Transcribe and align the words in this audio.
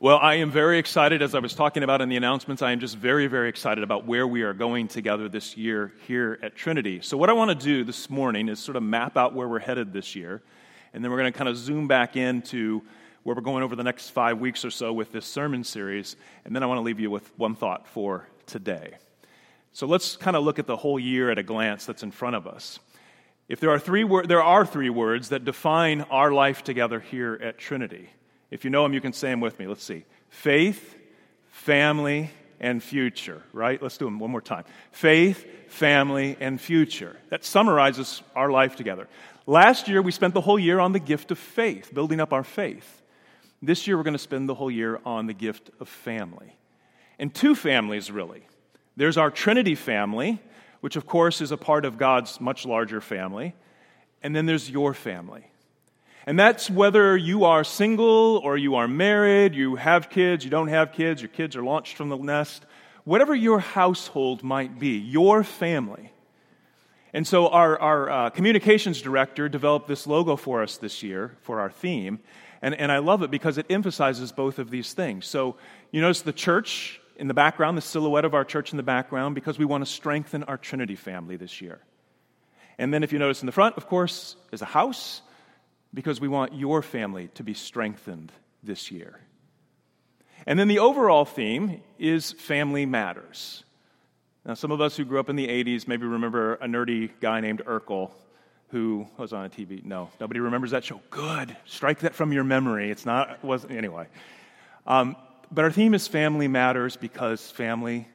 Well, 0.00 0.20
I 0.22 0.36
am 0.36 0.52
very 0.52 0.78
excited, 0.78 1.22
as 1.22 1.34
I 1.34 1.40
was 1.40 1.54
talking 1.54 1.82
about 1.82 2.00
in 2.00 2.08
the 2.08 2.16
announcements. 2.16 2.62
I 2.62 2.70
am 2.70 2.78
just 2.78 2.96
very, 2.96 3.26
very 3.26 3.48
excited 3.48 3.82
about 3.82 4.06
where 4.06 4.28
we 4.28 4.42
are 4.42 4.54
going 4.54 4.86
together 4.86 5.28
this 5.28 5.56
year 5.56 5.92
here 6.06 6.38
at 6.40 6.54
Trinity. 6.54 7.00
So, 7.00 7.16
what 7.16 7.28
I 7.28 7.32
want 7.32 7.48
to 7.50 7.56
do 7.56 7.82
this 7.82 8.08
morning 8.08 8.48
is 8.48 8.60
sort 8.60 8.76
of 8.76 8.84
map 8.84 9.16
out 9.16 9.34
where 9.34 9.48
we're 9.48 9.58
headed 9.58 9.92
this 9.92 10.14
year, 10.14 10.40
and 10.94 11.02
then 11.02 11.10
we're 11.10 11.18
going 11.18 11.32
to 11.32 11.36
kind 11.36 11.48
of 11.48 11.56
zoom 11.56 11.88
back 11.88 12.14
into 12.16 12.80
where 13.24 13.34
we're 13.34 13.42
going 13.42 13.64
over 13.64 13.74
the 13.74 13.82
next 13.82 14.10
five 14.10 14.38
weeks 14.38 14.64
or 14.64 14.70
so 14.70 14.92
with 14.92 15.10
this 15.10 15.26
sermon 15.26 15.64
series, 15.64 16.14
and 16.44 16.54
then 16.54 16.62
I 16.62 16.66
want 16.66 16.78
to 16.78 16.82
leave 16.82 17.00
you 17.00 17.10
with 17.10 17.36
one 17.36 17.56
thought 17.56 17.88
for 17.88 18.28
today. 18.46 18.98
So, 19.72 19.88
let's 19.88 20.16
kind 20.16 20.36
of 20.36 20.44
look 20.44 20.60
at 20.60 20.68
the 20.68 20.76
whole 20.76 21.00
year 21.00 21.28
at 21.28 21.38
a 21.38 21.42
glance 21.42 21.86
that's 21.86 22.04
in 22.04 22.12
front 22.12 22.36
of 22.36 22.46
us. 22.46 22.78
If 23.48 23.58
there 23.58 23.70
are 23.70 23.80
three, 23.80 24.04
wor- 24.04 24.28
there 24.28 24.44
are 24.44 24.64
three 24.64 24.90
words 24.90 25.30
that 25.30 25.44
define 25.44 26.02
our 26.02 26.30
life 26.30 26.62
together 26.62 27.00
here 27.00 27.36
at 27.42 27.58
Trinity. 27.58 28.10
If 28.50 28.64
you 28.64 28.70
know 28.70 28.82
them, 28.82 28.94
you 28.94 29.00
can 29.00 29.12
say 29.12 29.30
them 29.30 29.40
with 29.40 29.58
me. 29.58 29.66
Let's 29.66 29.84
see 29.84 30.04
faith, 30.30 30.96
family, 31.48 32.30
and 32.60 32.82
future, 32.82 33.42
right? 33.52 33.80
Let's 33.80 33.98
do 33.98 34.04
them 34.04 34.18
one 34.18 34.30
more 34.30 34.40
time. 34.40 34.64
Faith, 34.90 35.46
family, 35.68 36.36
and 36.40 36.60
future. 36.60 37.16
That 37.30 37.44
summarizes 37.44 38.22
our 38.34 38.50
life 38.50 38.76
together. 38.76 39.08
Last 39.46 39.88
year, 39.88 40.02
we 40.02 40.12
spent 40.12 40.34
the 40.34 40.40
whole 40.40 40.58
year 40.58 40.80
on 40.80 40.92
the 40.92 41.00
gift 41.00 41.30
of 41.30 41.38
faith, 41.38 41.94
building 41.94 42.20
up 42.20 42.32
our 42.32 42.44
faith. 42.44 43.02
This 43.62 43.86
year, 43.86 43.96
we're 43.96 44.02
going 44.02 44.12
to 44.12 44.18
spend 44.18 44.48
the 44.48 44.54
whole 44.54 44.70
year 44.70 45.00
on 45.04 45.26
the 45.26 45.34
gift 45.34 45.70
of 45.80 45.88
family. 45.88 46.56
And 47.18 47.34
two 47.34 47.54
families, 47.54 48.10
really. 48.10 48.46
There's 48.96 49.16
our 49.16 49.30
Trinity 49.30 49.74
family, 49.74 50.40
which, 50.80 50.96
of 50.96 51.06
course, 51.06 51.40
is 51.40 51.50
a 51.50 51.56
part 51.56 51.84
of 51.84 51.98
God's 51.98 52.40
much 52.40 52.66
larger 52.66 53.00
family. 53.00 53.54
And 54.22 54.34
then 54.34 54.46
there's 54.46 54.68
your 54.68 54.94
family. 54.94 55.50
And 56.28 56.38
that's 56.38 56.68
whether 56.68 57.16
you 57.16 57.44
are 57.44 57.64
single 57.64 58.36
or 58.44 58.58
you 58.58 58.74
are 58.74 58.86
married, 58.86 59.54
you 59.54 59.76
have 59.76 60.10
kids, 60.10 60.44
you 60.44 60.50
don't 60.50 60.68
have 60.68 60.92
kids, 60.92 61.22
your 61.22 61.30
kids 61.30 61.56
are 61.56 61.62
launched 61.62 61.96
from 61.96 62.10
the 62.10 62.18
nest, 62.18 62.66
whatever 63.04 63.34
your 63.34 63.60
household 63.60 64.42
might 64.42 64.78
be, 64.78 64.98
your 64.98 65.42
family. 65.42 66.12
And 67.14 67.26
so 67.26 67.48
our, 67.48 67.78
our 67.78 68.10
uh, 68.10 68.28
communications 68.28 69.00
director 69.00 69.48
developed 69.48 69.88
this 69.88 70.06
logo 70.06 70.36
for 70.36 70.62
us 70.62 70.76
this 70.76 71.02
year 71.02 71.34
for 71.40 71.60
our 71.60 71.70
theme. 71.70 72.18
And, 72.60 72.74
and 72.74 72.92
I 72.92 72.98
love 72.98 73.22
it 73.22 73.30
because 73.30 73.56
it 73.56 73.64
emphasizes 73.70 74.30
both 74.30 74.58
of 74.58 74.68
these 74.68 74.92
things. 74.92 75.24
So 75.24 75.56
you 75.92 76.02
notice 76.02 76.20
the 76.20 76.34
church 76.34 77.00
in 77.16 77.28
the 77.28 77.32
background, 77.32 77.78
the 77.78 77.80
silhouette 77.80 78.26
of 78.26 78.34
our 78.34 78.44
church 78.44 78.70
in 78.70 78.76
the 78.76 78.82
background, 78.82 79.34
because 79.34 79.58
we 79.58 79.64
want 79.64 79.82
to 79.82 79.90
strengthen 79.90 80.42
our 80.42 80.58
Trinity 80.58 80.94
family 80.94 81.36
this 81.36 81.62
year. 81.62 81.80
And 82.76 82.92
then 82.92 83.02
if 83.02 83.14
you 83.14 83.18
notice 83.18 83.40
in 83.40 83.46
the 83.46 83.52
front, 83.52 83.78
of 83.78 83.86
course, 83.86 84.36
is 84.52 84.60
a 84.60 84.66
house 84.66 85.22
because 85.92 86.20
we 86.20 86.28
want 86.28 86.54
your 86.54 86.82
family 86.82 87.28
to 87.34 87.42
be 87.42 87.54
strengthened 87.54 88.32
this 88.62 88.90
year. 88.90 89.20
And 90.46 90.58
then 90.58 90.68
the 90.68 90.78
overall 90.78 91.24
theme 91.24 91.82
is 91.98 92.32
family 92.32 92.86
matters. 92.86 93.64
Now, 94.44 94.54
some 94.54 94.70
of 94.70 94.80
us 94.80 94.96
who 94.96 95.04
grew 95.04 95.20
up 95.20 95.28
in 95.28 95.36
the 95.36 95.48
80s 95.48 95.88
maybe 95.88 96.06
remember 96.06 96.54
a 96.54 96.66
nerdy 96.66 97.10
guy 97.20 97.40
named 97.40 97.62
Urkel 97.66 98.10
who 98.68 99.06
was 99.16 99.32
on 99.32 99.46
a 99.46 99.48
TV. 99.48 99.84
No, 99.84 100.10
nobody 100.20 100.40
remembers 100.40 100.72
that 100.72 100.84
show. 100.84 101.00
Good. 101.10 101.56
Strike 101.64 102.00
that 102.00 102.14
from 102.14 102.32
your 102.32 102.44
memory. 102.44 102.90
It's 102.90 103.06
not, 103.06 103.30
it 103.30 103.42
wasn't, 103.42 103.72
anyway. 103.72 104.06
Um, 104.86 105.16
but 105.50 105.64
our 105.64 105.70
theme 105.70 105.94
is 105.94 106.06
family 106.06 106.48
matters 106.48 106.96
because 106.96 107.50
family 107.50 108.08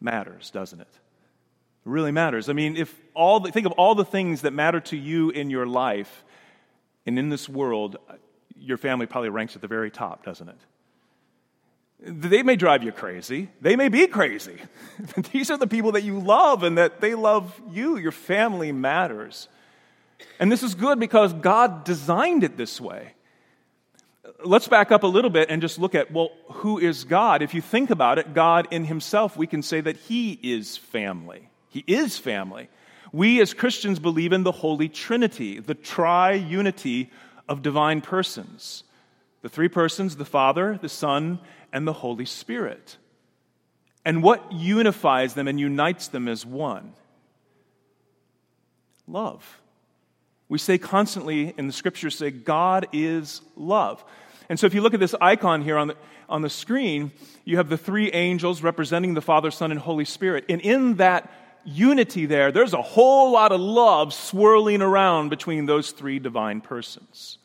matters, 0.00 0.50
doesn't 0.50 0.80
it? 0.80 0.88
It 0.90 1.88
really 1.88 2.12
matters. 2.12 2.48
I 2.48 2.54
mean, 2.54 2.76
if 2.76 2.94
all 3.14 3.40
the, 3.40 3.52
think 3.52 3.66
of 3.66 3.72
all 3.72 3.94
the 3.94 4.04
things 4.04 4.42
that 4.42 4.52
matter 4.52 4.80
to 4.80 4.96
you 4.96 5.30
in 5.30 5.50
your 5.50 5.66
life, 5.66 6.24
and 7.10 7.18
in 7.18 7.28
this 7.28 7.48
world, 7.48 7.96
your 8.56 8.76
family 8.76 9.04
probably 9.04 9.30
ranks 9.30 9.56
at 9.56 9.62
the 9.62 9.66
very 9.66 9.90
top, 9.90 10.24
doesn't 10.24 10.48
it? 10.48 10.58
They 11.98 12.44
may 12.44 12.54
drive 12.54 12.84
you 12.84 12.92
crazy. 12.92 13.48
They 13.60 13.74
may 13.74 13.88
be 13.88 14.06
crazy. 14.06 14.58
But 15.16 15.24
These 15.32 15.50
are 15.50 15.58
the 15.58 15.66
people 15.66 15.90
that 15.92 16.04
you 16.04 16.20
love 16.20 16.62
and 16.62 16.78
that 16.78 17.00
they 17.00 17.16
love 17.16 17.60
you. 17.68 17.96
Your 17.96 18.12
family 18.12 18.70
matters. 18.70 19.48
And 20.38 20.52
this 20.52 20.62
is 20.62 20.76
good 20.76 21.00
because 21.00 21.32
God 21.32 21.82
designed 21.82 22.44
it 22.44 22.56
this 22.56 22.80
way. 22.80 23.14
Let's 24.44 24.68
back 24.68 24.92
up 24.92 25.02
a 25.02 25.08
little 25.08 25.30
bit 25.30 25.50
and 25.50 25.60
just 25.60 25.80
look 25.80 25.96
at, 25.96 26.12
well, 26.12 26.30
who 26.44 26.78
is 26.78 27.02
God? 27.02 27.42
If 27.42 27.54
you 27.54 27.60
think 27.60 27.90
about 27.90 28.20
it, 28.20 28.34
God 28.34 28.68
in 28.70 28.84
Himself, 28.84 29.36
we 29.36 29.48
can 29.48 29.64
say 29.64 29.80
that 29.80 29.96
He 29.96 30.38
is 30.44 30.76
family. 30.76 31.48
He 31.70 31.82
is 31.88 32.18
family. 32.18 32.68
We 33.12 33.40
as 33.40 33.54
Christians 33.54 33.98
believe 33.98 34.32
in 34.32 34.44
the 34.44 34.52
Holy 34.52 34.88
Trinity, 34.88 35.58
the 35.58 35.74
triunity 35.74 37.08
of 37.48 37.62
divine 37.62 38.00
persons 38.00 38.84
the 39.42 39.48
three 39.48 39.68
persons, 39.68 40.16
the 40.16 40.24
Father, 40.24 40.78
the 40.82 40.88
Son, 40.88 41.38
and 41.72 41.86
the 41.86 41.92
Holy 41.92 42.26
Spirit. 42.26 42.98
And 44.04 44.22
what 44.22 44.52
unifies 44.52 45.34
them 45.34 45.48
and 45.48 45.58
unites 45.58 46.08
them 46.08 46.28
as 46.28 46.44
one? 46.44 46.92
Love. 49.06 49.60
We 50.48 50.58
say 50.58 50.78
constantly 50.78 51.54
in 51.56 51.66
the 51.66 51.72
scriptures, 51.72 52.16
say, 52.16 52.30
God 52.30 52.88
is 52.92 53.40
love. 53.56 54.04
And 54.48 54.58
so 54.58 54.66
if 54.66 54.74
you 54.74 54.80
look 54.80 54.94
at 54.94 55.00
this 55.00 55.14
icon 55.20 55.62
here 55.62 55.78
on 55.78 55.88
the, 55.88 55.96
on 56.28 56.42
the 56.42 56.50
screen, 56.50 57.12
you 57.44 57.56
have 57.56 57.68
the 57.68 57.78
three 57.78 58.10
angels 58.12 58.62
representing 58.62 59.14
the 59.14 59.22
Father, 59.22 59.50
Son, 59.50 59.70
and 59.70 59.80
Holy 59.80 60.04
Spirit. 60.04 60.44
And 60.48 60.60
in 60.60 60.96
that 60.96 61.32
unity 61.64 62.26
there, 62.26 62.52
there's 62.52 62.74
a 62.74 62.82
whole 62.82 63.32
lot 63.32 63.52
of 63.52 63.60
love 63.60 64.12
swirling 64.12 64.82
around 64.82 65.28
between 65.28 65.66
those 65.66 65.90
three 65.90 66.18
divine 66.18 66.60
persons. 66.60 67.38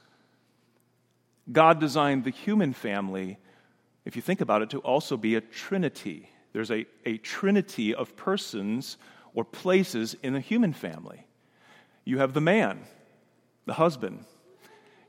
God 1.51 1.79
designed 1.79 2.23
the 2.23 2.31
human 2.31 2.73
family, 2.73 3.37
if 4.03 4.15
you 4.15 4.21
think 4.21 4.41
about 4.41 4.61
it, 4.61 4.69
to 4.71 4.79
also 4.79 5.17
be 5.17 5.35
a 5.35 5.41
trinity. 5.41 6.29
There's 6.53 6.71
a, 6.71 6.85
a 7.05 7.17
trinity 7.17 7.93
of 7.93 8.15
persons 8.15 8.97
or 9.33 9.43
places 9.43 10.15
in 10.23 10.33
the 10.33 10.39
human 10.39 10.73
family. 10.73 11.25
You 12.03 12.19
have 12.19 12.33
the 12.33 12.41
man, 12.41 12.79
the 13.65 13.73
husband. 13.73 14.25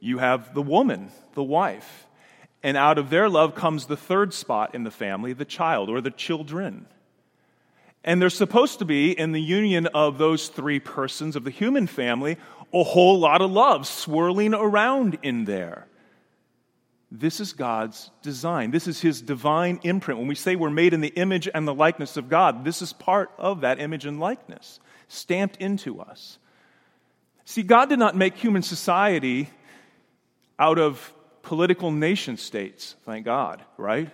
You 0.00 0.18
have 0.18 0.54
the 0.54 0.62
woman, 0.62 1.10
the 1.34 1.42
wife. 1.42 2.06
And 2.62 2.76
out 2.76 2.98
of 2.98 3.10
their 3.10 3.28
love 3.28 3.54
comes 3.54 3.86
the 3.86 3.96
third 3.96 4.34
spot 4.34 4.74
in 4.74 4.84
the 4.84 4.90
family, 4.90 5.32
the 5.32 5.44
child 5.44 5.88
or 5.88 6.00
the 6.00 6.10
children. 6.10 6.86
And 8.06 8.22
there's 8.22 8.36
supposed 8.36 8.78
to 8.78 8.84
be, 8.84 9.10
in 9.10 9.32
the 9.32 9.42
union 9.42 9.88
of 9.88 10.16
those 10.16 10.46
three 10.46 10.78
persons 10.78 11.34
of 11.34 11.42
the 11.42 11.50
human 11.50 11.88
family, 11.88 12.38
a 12.72 12.84
whole 12.84 13.18
lot 13.18 13.42
of 13.42 13.50
love 13.50 13.86
swirling 13.86 14.54
around 14.54 15.18
in 15.22 15.44
there. 15.44 15.88
This 17.10 17.40
is 17.40 17.52
God's 17.52 18.10
design. 18.22 18.70
This 18.70 18.86
is 18.86 19.00
His 19.00 19.20
divine 19.20 19.80
imprint. 19.82 20.18
When 20.18 20.28
we 20.28 20.36
say 20.36 20.54
we're 20.54 20.70
made 20.70 20.94
in 20.94 21.00
the 21.00 21.08
image 21.08 21.48
and 21.52 21.66
the 21.66 21.74
likeness 21.74 22.16
of 22.16 22.28
God, 22.28 22.64
this 22.64 22.80
is 22.80 22.92
part 22.92 23.30
of 23.38 23.62
that 23.62 23.80
image 23.80 24.06
and 24.06 24.20
likeness, 24.20 24.78
stamped 25.08 25.56
into 25.56 26.00
us. 26.00 26.38
See, 27.44 27.62
God 27.62 27.88
did 27.88 27.98
not 27.98 28.16
make 28.16 28.36
human 28.36 28.62
society 28.62 29.50
out 30.58 30.78
of 30.78 31.12
political 31.42 31.90
nation 31.90 32.36
states, 32.36 32.96
thank 33.04 33.24
God, 33.24 33.62
right? 33.76 34.10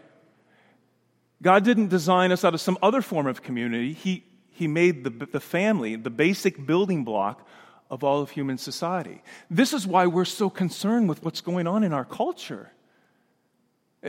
God 1.43 1.65
didn't 1.65 1.89
design 1.89 2.31
us 2.31 2.45
out 2.45 2.55
of 2.55 2.61
some 2.61 2.79
other 2.81 3.03
form 3.03 3.27
of 3.27 3.43
community. 3.43 3.93
He, 3.93 4.25
he 4.51 4.69
made 4.69 5.05
the, 5.05 5.11
the 5.27 5.41
family 5.41 5.97
the 5.97 6.11
basic 6.11 6.65
building 6.65 7.05
block 7.05 7.47
of 7.91 8.03
all 8.05 8.23
of 8.23 8.31
human 8.31 8.57
society. 8.57 9.23
This 9.51 9.75
is 9.75 9.87
why 9.87 10.07
we're 10.07 10.25
so 10.25 10.49
concerned 10.49 11.09
with 11.09 11.23
what's 11.23 11.41
going 11.41 11.67
on 11.67 11.85
in 11.85 11.93
our 11.93 12.05
culture. 12.05 12.71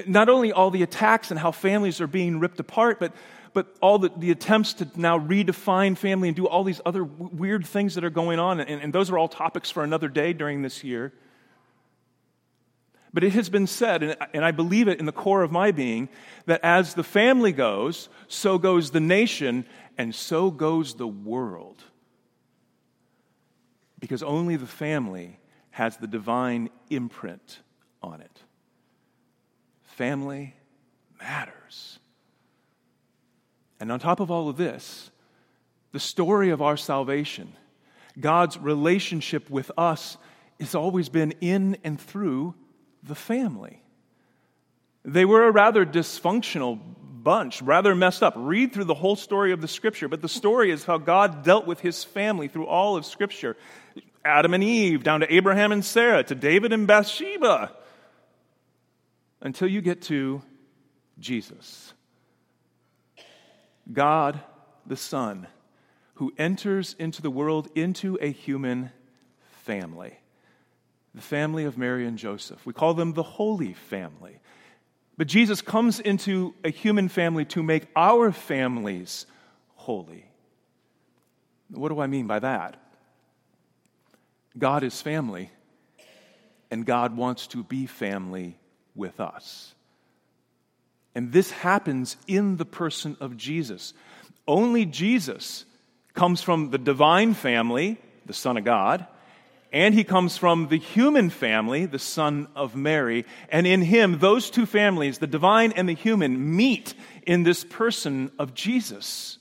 Not 0.07 0.29
only 0.29 0.51
all 0.51 0.69
the 0.69 0.83
attacks 0.83 1.31
and 1.31 1.39
how 1.39 1.51
families 1.51 1.99
are 1.99 2.07
being 2.07 2.39
ripped 2.39 2.59
apart, 2.59 2.99
but, 2.99 3.13
but 3.53 3.75
all 3.81 4.00
the, 4.00 4.09
the 4.15 4.31
attempts 4.31 4.73
to 4.75 4.88
now 4.95 5.19
redefine 5.19 5.97
family 5.97 6.29
and 6.29 6.35
do 6.35 6.47
all 6.47 6.63
these 6.63 6.81
other 6.85 7.03
w- 7.03 7.29
weird 7.33 7.65
things 7.65 7.95
that 7.95 8.03
are 8.03 8.09
going 8.09 8.39
on. 8.39 8.59
And, 8.59 8.81
and 8.81 8.94
those 8.94 9.09
are 9.11 9.17
all 9.17 9.27
topics 9.27 9.69
for 9.69 9.83
another 9.83 10.07
day 10.07 10.33
during 10.33 10.61
this 10.61 10.83
year. 10.83 11.13
But 13.13 13.24
it 13.24 13.34
has 13.34 13.50
been 13.50 13.68
said, 13.68 14.18
and 14.34 14.44
I 14.44 14.51
believe 14.51 14.88
it 14.88 15.00
in 15.00 15.06
the 15.06 15.12
core 15.12 15.44
of 15.44 15.51
my 15.51 15.72
being, 15.72 16.10
that 16.48 16.62
as 16.63 16.95
the 16.95 17.04
family 17.04 17.51
goes, 17.51 18.10
so 18.27 18.57
goes 18.57 18.89
the 18.89 19.00
nation, 19.00 19.65
and 19.98 20.15
so 20.15 20.50
goes 20.50 20.95
the 20.95 21.07
world. 21.07 21.83
Because 24.00 24.24
only 24.24 24.56
the 24.56 24.65
family 24.65 25.39
has 25.69 25.98
the 25.98 26.07
divine 26.07 26.69
imprint 26.89 27.60
on 28.01 28.19
it. 28.19 28.39
Family 29.83 30.56
matters. 31.21 32.00
And 33.80 33.92
on 33.92 34.00
top 34.00 34.19
of 34.19 34.31
all 34.31 34.50
of 34.50 34.57
this, 34.57 35.12
the 35.92 36.00
story 36.00 36.50
of 36.50 36.63
our 36.63 36.77
salvation, 36.77 37.54
God's 38.19 38.57
relationship 38.57 39.51
with 39.51 39.71
us, 39.77 40.18
has 40.59 40.74
always 40.74 41.09
been 41.09 41.33
in 41.42 41.77
and 41.83 42.01
through 42.01 42.56
the 43.03 43.15
family. 43.15 43.81
They 45.03 45.25
were 45.25 45.45
a 45.45 45.51
rather 45.51 45.85
dysfunctional 45.85 46.79
bunch, 47.23 47.61
rather 47.61 47.95
messed 47.95 48.23
up. 48.23 48.33
Read 48.38 48.73
through 48.73 48.85
the 48.85 48.94
whole 48.94 49.15
story 49.15 49.51
of 49.51 49.61
the 49.61 49.67
scripture, 49.67 50.07
but 50.07 50.21
the 50.21 50.29
story 50.29 50.71
is 50.71 50.83
how 50.83 50.97
God 50.97 51.44
dealt 51.44 51.67
with 51.67 51.79
his 51.79 52.03
family 52.03 52.47
through 52.47 52.67
all 52.67 52.95
of 52.95 53.05
scripture. 53.05 53.57
Adam 54.25 54.53
and 54.53 54.63
Eve, 54.63 55.03
down 55.03 55.19
to 55.19 55.33
Abraham 55.33 55.71
and 55.71 55.83
Sarah, 55.83 56.23
to 56.23 56.35
David 56.35 56.71
and 56.73 56.88
Bathsheba. 56.88 57.71
until 59.41 59.67
you 59.67 59.81
get 59.81 60.01
to 60.03 60.41
Jesus. 61.19 61.94
God 63.91 64.39
the 64.85 64.95
Son, 64.95 65.47
who 66.15 66.33
enters 66.38 66.95
into 66.97 67.21
the 67.21 67.29
world 67.29 67.67
into 67.75 68.17
a 68.21 68.31
human 68.31 68.91
family, 69.63 70.17
the 71.15 71.21
family 71.21 71.65
of 71.65 71.77
Mary 71.77 72.06
and 72.07 72.18
Joseph. 72.18 72.65
We 72.65 72.74
call 72.74 72.94
them 72.94 73.13
the 73.13 73.24
Holy 73.24 73.74
Family. 73.74 74.39
But 75.18 75.27
Jesus 75.27 75.62
comes 75.62 76.00
into 76.00 76.56
a 76.63 76.69
human 76.69 77.07
family 77.07 77.45
to 77.45 77.62
make 77.62 77.86
our 77.95 78.31
families 78.31 79.27
holy. 79.75 80.25
What 81.69 81.89
do 81.89 82.00
I 82.00 82.07
mean 82.07 82.25
by 82.25 82.39
that? 82.39 82.77
God 84.57 84.83
is 84.83 85.01
family, 85.01 85.51
and 86.71 86.86
God 86.86 87.16
wants 87.16 87.48
to 87.48 87.63
be 87.63 87.86
family 87.86 88.57
with 88.95 89.19
us. 89.19 89.74
And 91.16 91.31
this 91.31 91.51
happens 91.51 92.18
in 92.27 92.57
the 92.57 92.66
person 92.66 93.18
of 93.19 93.38
Jesus. 93.38 93.94
Only 94.48 94.86
Jesus 94.86 95.66
comes 96.13 96.42
from 96.42 96.69
the 96.71 96.77
divine 96.77 97.33
family, 97.33 98.00
the 98.25 98.33
Son 98.33 98.57
of 98.57 98.63
God, 98.63 99.06
and 99.73 99.95
he 99.95 100.03
comes 100.03 100.37
from 100.37 100.67
the 100.67 100.77
human 100.77 101.31
family, 101.31 101.87
the 101.87 101.97
Son 101.97 102.47
of 102.55 102.75
Mary. 102.75 103.25
And 103.49 103.65
in 103.65 103.81
him, 103.81 104.19
those 104.19 104.51
two 104.51 104.67
families, 104.67 105.17
the 105.17 105.25
divine 105.25 105.71
and 105.71 105.89
the 105.89 105.95
human, 105.95 106.55
meet 106.55 106.93
in 107.25 107.41
this 107.41 107.63
person 107.63 108.31
of 108.37 108.53
Jesus, 108.53 109.39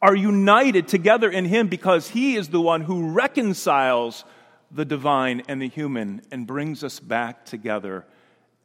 are 0.00 0.14
united 0.14 0.86
together 0.86 1.28
in 1.28 1.44
him 1.44 1.66
because 1.66 2.08
he 2.08 2.36
is 2.36 2.48
the 2.48 2.60
one 2.60 2.82
who 2.82 3.10
reconciles 3.10 4.24
the 4.70 4.84
divine 4.84 5.42
and 5.48 5.60
the 5.60 5.68
human 5.68 6.22
and 6.30 6.46
brings 6.46 6.84
us 6.84 7.00
back 7.00 7.44
together 7.44 8.06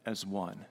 as 0.06 0.24
one. 0.24 0.64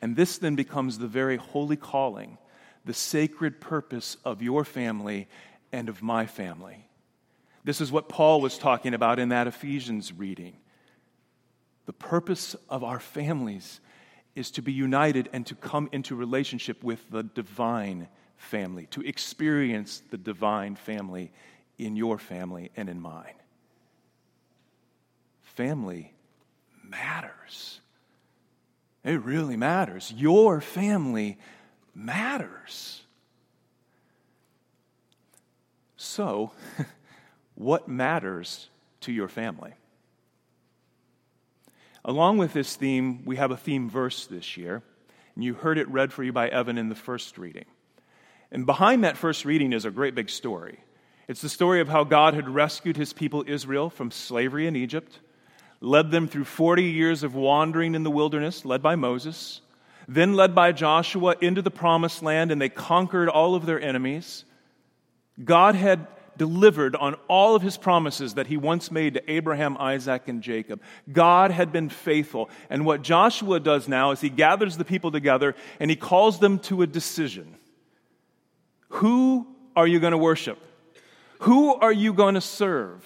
And 0.00 0.16
this 0.16 0.38
then 0.38 0.56
becomes 0.56 0.98
the 0.98 1.06
very 1.06 1.36
holy 1.36 1.76
calling, 1.76 2.38
the 2.86 2.94
sacred 2.94 3.60
purpose 3.60 4.16
of 4.24 4.40
your 4.40 4.64
family 4.64 5.28
and 5.70 5.90
of 5.90 6.02
my 6.02 6.24
family. 6.24 6.86
This 7.64 7.80
is 7.80 7.92
what 7.92 8.08
Paul 8.08 8.40
was 8.40 8.58
talking 8.58 8.94
about 8.94 9.18
in 9.18 9.28
that 9.28 9.46
Ephesians 9.46 10.12
reading. 10.12 10.56
The 11.86 11.92
purpose 11.92 12.56
of 12.68 12.82
our 12.82 13.00
families 13.00 13.80
is 14.34 14.50
to 14.52 14.62
be 14.62 14.72
united 14.72 15.28
and 15.32 15.46
to 15.46 15.54
come 15.54 15.88
into 15.92 16.16
relationship 16.16 16.82
with 16.82 17.10
the 17.10 17.22
divine 17.22 18.08
family, 18.36 18.86
to 18.86 19.02
experience 19.02 20.02
the 20.10 20.16
divine 20.16 20.74
family 20.74 21.32
in 21.78 21.96
your 21.96 22.18
family 22.18 22.70
and 22.76 22.88
in 22.88 23.00
mine. 23.00 23.34
Family 25.42 26.12
matters. 26.82 27.80
It 29.04 29.22
really 29.22 29.56
matters. 29.56 30.12
Your 30.16 30.60
family 30.60 31.38
matters. 31.94 33.02
So, 35.96 36.52
what 37.54 37.88
matters 37.88 38.68
to 39.02 39.12
your 39.12 39.28
family? 39.28 39.72
Along 42.04 42.38
with 42.38 42.52
this 42.52 42.74
theme, 42.74 43.24
we 43.24 43.36
have 43.36 43.50
a 43.50 43.56
theme 43.56 43.88
verse 43.88 44.26
this 44.26 44.56
year, 44.56 44.82
and 45.34 45.44
you 45.44 45.54
heard 45.54 45.78
it 45.78 45.88
read 45.88 46.12
for 46.12 46.24
you 46.24 46.32
by 46.32 46.48
Evan 46.48 46.78
in 46.78 46.88
the 46.88 46.94
first 46.94 47.38
reading. 47.38 47.66
And 48.50 48.66
behind 48.66 49.04
that 49.04 49.16
first 49.16 49.44
reading 49.44 49.72
is 49.72 49.84
a 49.84 49.90
great 49.90 50.14
big 50.14 50.28
story. 50.28 50.80
It's 51.28 51.40
the 51.40 51.48
story 51.48 51.80
of 51.80 51.88
how 51.88 52.04
God 52.04 52.34
had 52.34 52.48
rescued 52.48 52.96
his 52.96 53.12
people 53.12 53.44
Israel 53.46 53.88
from 53.88 54.10
slavery 54.10 54.66
in 54.66 54.74
Egypt, 54.74 55.20
led 55.80 56.10
them 56.10 56.26
through 56.26 56.44
40 56.44 56.82
years 56.82 57.22
of 57.22 57.34
wandering 57.34 57.94
in 57.94 58.02
the 58.02 58.10
wilderness, 58.10 58.64
led 58.64 58.82
by 58.82 58.96
Moses, 58.96 59.60
then 60.08 60.34
led 60.34 60.54
by 60.54 60.72
Joshua 60.72 61.36
into 61.40 61.62
the 61.62 61.70
promised 61.70 62.22
land, 62.22 62.50
and 62.50 62.60
they 62.60 62.68
conquered 62.68 63.28
all 63.28 63.54
of 63.54 63.64
their 63.64 63.80
enemies. 63.80 64.44
God 65.42 65.76
had 65.76 66.06
delivered 66.36 66.96
on 66.96 67.14
all 67.28 67.54
of 67.54 67.62
his 67.62 67.76
promises 67.76 68.34
that 68.34 68.46
he 68.46 68.56
once 68.56 68.90
made 68.90 69.14
to 69.14 69.30
Abraham, 69.30 69.76
Isaac, 69.78 70.28
and 70.28 70.42
Jacob. 70.42 70.80
God 71.10 71.50
had 71.50 71.72
been 71.72 71.88
faithful. 71.88 72.50
And 72.70 72.84
what 72.84 73.02
Joshua 73.02 73.60
does 73.60 73.88
now 73.88 74.10
is 74.10 74.20
he 74.20 74.30
gathers 74.30 74.76
the 74.76 74.84
people 74.84 75.10
together 75.10 75.54
and 75.80 75.90
he 75.90 75.96
calls 75.96 76.38
them 76.38 76.58
to 76.60 76.82
a 76.82 76.86
decision. 76.86 77.56
Who 78.90 79.46
are 79.74 79.86
you 79.86 80.00
going 80.00 80.12
to 80.12 80.18
worship? 80.18 80.58
Who 81.40 81.74
are 81.74 81.92
you 81.92 82.12
going 82.12 82.34
to 82.34 82.40
serve? 82.40 83.04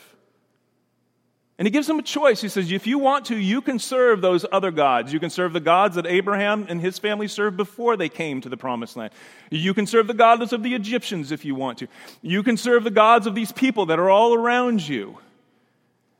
And 1.58 1.64
he 1.64 1.70
gives 1.70 1.86
them 1.86 1.98
a 1.98 2.02
choice. 2.02 2.42
He 2.42 2.50
says, 2.50 2.70
if 2.70 2.86
you 2.86 2.98
want 2.98 3.26
to, 3.26 3.36
you 3.36 3.62
can 3.62 3.78
serve 3.78 4.20
those 4.20 4.44
other 4.52 4.70
gods. 4.70 5.10
You 5.10 5.18
can 5.18 5.30
serve 5.30 5.54
the 5.54 5.60
gods 5.60 5.94
that 5.94 6.06
Abraham 6.06 6.66
and 6.68 6.82
his 6.82 6.98
family 6.98 7.28
served 7.28 7.56
before 7.56 7.96
they 7.96 8.10
came 8.10 8.42
to 8.42 8.50
the 8.50 8.58
promised 8.58 8.94
land. 8.94 9.12
You 9.50 9.72
can 9.72 9.86
serve 9.86 10.06
the 10.06 10.14
gods 10.14 10.52
of 10.52 10.62
the 10.62 10.74
Egyptians 10.74 11.32
if 11.32 11.46
you 11.46 11.54
want 11.54 11.78
to. 11.78 11.88
You 12.20 12.42
can 12.42 12.58
serve 12.58 12.84
the 12.84 12.90
gods 12.90 13.26
of 13.26 13.34
these 13.34 13.52
people 13.52 13.86
that 13.86 13.98
are 13.98 14.10
all 14.10 14.34
around 14.34 14.86
you. 14.86 15.18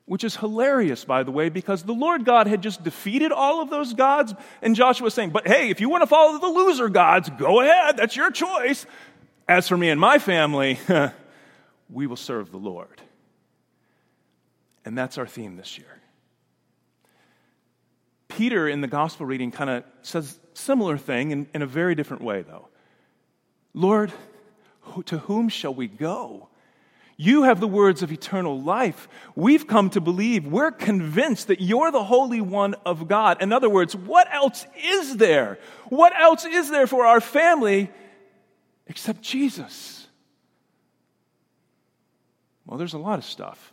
Which 0.07 0.25
is 0.25 0.37
hilarious, 0.37 1.05
by 1.05 1.23
the 1.23 1.33
way, 1.33 1.49
because 1.49 1.83
the 1.83 1.93
Lord 1.93 2.25
God 2.25 2.47
had 2.47 2.63
just 2.63 2.83
defeated 2.83 3.33
all 3.33 3.61
of 3.61 3.69
those 3.69 3.93
gods. 3.93 4.33
And 4.63 4.75
Joshua 4.75 5.05
was 5.05 5.15
saying, 5.15 5.31
but 5.31 5.47
hey, 5.47 5.69
if 5.69 5.81
you 5.81 5.91
want 5.91 6.03
to 6.03 6.07
follow 6.07 6.39
the 6.39 6.47
loser 6.47 6.89
gods, 6.89 7.29
go 7.37 7.61
ahead. 7.61 7.97
That's 7.99 8.17
your 8.17 8.31
choice. 8.31 8.87
As 9.49 9.69
for 9.69 9.77
me 9.77 9.91
and 9.91 10.01
my 10.01 10.19
family, 10.19 10.79
we 11.91 12.07
will 12.07 12.17
serve 12.17 12.53
the 12.53 12.57
Lord. 12.57 13.03
And 14.87 14.97
that's 14.97 15.19
our 15.19 15.27
theme 15.27 15.57
this 15.57 15.77
year. 15.77 16.01
Peter 18.29 18.69
in 18.69 18.81
the 18.81 18.89
gospel 18.89 19.27
reading 19.27 19.51
kind 19.51 19.69
of 19.69 19.85
says 20.03 20.39
similar 20.55 20.97
thing 20.97 21.33
in, 21.33 21.49
in 21.53 21.63
a 21.63 21.67
very 21.67 21.97
different 21.97 22.23
way, 22.23 22.43
though. 22.43 22.69
Lord, 23.75 24.13
to 25.07 25.19
whom 25.19 25.49
shall 25.49 25.75
we 25.75 25.89
go? 25.89 26.49
You 27.17 27.45
have 27.45 27.61
the 27.61 27.67
words 27.67 28.03
of 28.03 28.13
eternal 28.13 28.61
life. 28.61 29.09
We've 29.35 29.67
come 29.67 29.91
to 29.91 30.01
believe, 30.01 30.47
we're 30.47 30.71
convinced 30.71 31.49
that 31.49 31.61
you're 31.61 31.91
the 31.91 32.05
Holy 32.05 32.41
One 32.41 32.75
of 32.85 33.09
God. 33.09 33.43
In 33.43 33.53
other 33.53 33.71
words, 33.71 33.97
what 33.97 34.33
else 34.33 34.67
is 34.85 35.17
there? 35.17 35.59
What 35.89 36.15
else 36.15 36.45
is 36.45 36.71
there 36.71 36.87
for 36.87 37.07
our 37.07 37.21
family 37.21 37.91
except 38.87 39.23
Jesus? 39.23 40.07
Well, 42.67 42.79
there's 42.79 42.95
a 42.95 42.99
lot 42.99 43.19
of 43.19 43.25
stuff. 43.25 43.73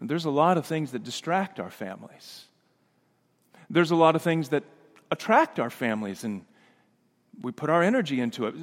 There's 0.00 0.24
a 0.24 0.30
lot 0.30 0.58
of 0.58 0.66
things 0.66 0.92
that 0.92 1.04
distract 1.04 1.60
our 1.60 1.70
families. 1.70 2.46
There's 3.70 3.90
a 3.90 3.96
lot 3.96 4.16
of 4.16 4.22
things 4.22 4.50
that 4.50 4.64
attract 5.10 5.58
our 5.60 5.70
families, 5.70 6.24
and 6.24 6.44
we 7.40 7.52
put 7.52 7.70
our 7.70 7.82
energy 7.82 8.20
into 8.20 8.46
it. 8.46 8.54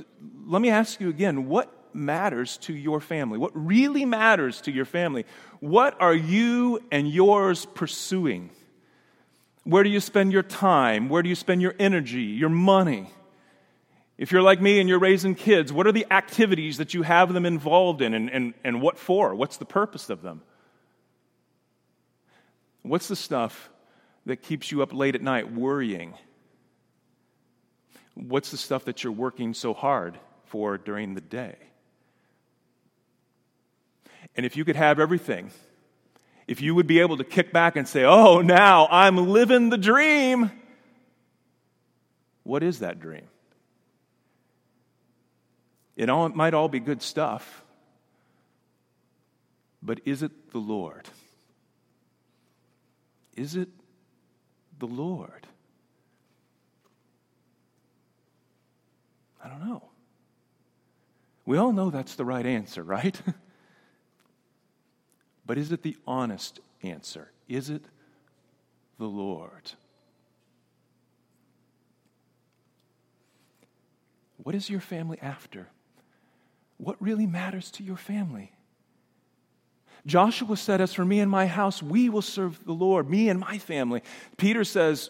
Let 0.46 0.62
me 0.62 0.70
ask 0.70 1.00
you 1.00 1.10
again 1.10 1.48
what 1.48 1.74
matters 1.94 2.58
to 2.58 2.74
your 2.74 3.00
family? 3.00 3.38
What 3.38 3.52
really 3.54 4.06
matters 4.06 4.62
to 4.62 4.72
your 4.72 4.86
family? 4.86 5.26
What 5.60 6.00
are 6.00 6.14
you 6.14 6.80
and 6.92 7.10
yours 7.10 7.66
pursuing? 7.66 8.50
Where 9.64 9.84
do 9.84 9.90
you 9.90 10.00
spend 10.00 10.32
your 10.32 10.44
time? 10.44 11.10
Where 11.10 11.22
do 11.22 11.30
you 11.30 11.36
spend 11.36 11.62
your 11.62 11.76
energy, 11.80 12.24
your 12.24 12.50
money? 12.50 13.10
If 14.18 14.32
you're 14.32 14.42
like 14.42 14.62
me 14.62 14.80
and 14.80 14.88
you're 14.88 15.00
raising 15.00 15.36
kids, 15.36 15.74
what 15.74 15.88
are 15.88 15.92
the 15.92 16.06
activities 16.12 16.78
that 16.78 16.94
you 16.94 17.02
have 17.02 17.34
them 17.34 17.46
involved 17.46 18.02
in 18.02 18.14
and, 18.14 18.30
and, 18.30 18.54
and 18.64 18.82
what 18.82 18.98
for? 18.98 19.34
What's 19.36 19.58
the 19.58 19.66
purpose 19.66 20.10
of 20.10 20.22
them? 20.22 20.42
What's 22.84 23.08
the 23.08 23.16
stuff 23.16 23.70
that 24.26 24.38
keeps 24.38 24.72
you 24.72 24.82
up 24.82 24.94
late 24.94 25.16
at 25.16 25.22
night 25.22 25.52
worrying? 25.52 26.14
What's 28.16 28.52
the 28.52 28.58
stuff 28.58 28.86
that 28.86 29.04
you're 29.04 29.14
working 29.14 29.54
so 29.54 29.74
hard 29.74 30.18
for 30.46 30.78
during 30.78 31.14
the 31.14 31.22
day? 31.22 31.56
And 34.36 34.46
if 34.46 34.56
you 34.56 34.66
could 34.66 34.76
have 34.76 35.00
everything, 35.00 35.52
if 36.48 36.62
you 36.62 36.76
would 36.76 36.88
be 36.88 37.00
able 37.00 37.18
to 37.18 37.24
kick 37.24 37.52
back 37.52 37.76
and 37.76 37.88
say, 37.88 38.04
Oh, 38.04 38.42
now 38.42 38.88
I'm 38.90 39.18
living 39.30 39.70
the 39.70 39.78
dream, 39.78 40.52
what 42.44 42.64
is 42.64 42.80
that 42.80 43.00
dream? 43.00 43.28
It, 45.96 46.10
all, 46.10 46.26
it 46.26 46.36
might 46.36 46.54
all 46.54 46.70
be 46.70 46.80
good 46.80 47.02
stuff, 47.02 47.64
but 49.84 50.00
is 50.06 50.24
it 50.24 50.52
the 50.52 50.58
Lord? 50.60 51.08
Is 53.42 53.56
it 53.56 53.70
the 54.78 54.86
Lord? 54.86 55.48
I 59.44 59.50
don't 59.50 59.68
know. 59.68 59.90
We 61.48 61.58
all 61.58 61.72
know 61.72 61.90
that's 61.90 62.14
the 62.14 62.24
right 62.24 62.46
answer, 62.46 62.84
right? 62.84 63.20
but 65.48 65.58
is 65.58 65.72
it 65.72 65.82
the 65.82 65.98
honest 66.06 66.60
answer? 66.84 67.32
Is 67.50 67.72
it 67.72 67.84
the 69.00 69.08
Lord? 69.08 69.72
What 74.38 74.54
is 74.54 74.70
your 74.70 74.82
family 74.82 75.18
after? 75.20 75.68
What 76.78 77.02
really 77.02 77.26
matters 77.26 77.72
to 77.72 77.84
your 77.84 77.98
family? 77.98 78.52
Joshua 80.06 80.58
said, 80.58 80.82
As 80.82 80.94
for 80.94 81.06
me 81.06 81.20
and 81.20 81.30
my 81.30 81.46
house, 81.46 81.82
we 81.82 82.10
will 82.10 82.22
serve 82.22 82.64
the 82.66 82.74
Lord, 82.74 83.10
me 83.10 83.30
and 83.30 83.40
my 83.40 83.58
family. 83.58 84.02
Peter 84.38 84.64
says, 84.64 85.10